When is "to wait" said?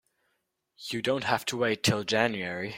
1.45-1.83